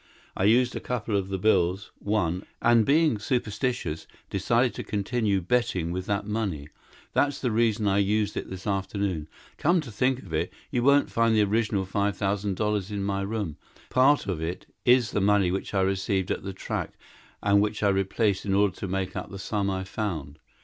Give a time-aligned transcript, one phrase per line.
[0.35, 5.91] I used a couple of the bills, won, and, being superstitious, decided to continue betting
[5.91, 6.69] with that money.
[7.13, 9.27] That's the reason I used it this afternoon.
[9.59, 13.21] Come to think of it, you won't find the original five thousand dollars in my
[13.21, 13.57] room.
[13.91, 16.93] Part of it is the money which I received at the track
[17.43, 20.39] and which I replaced in order to make up the sum I found.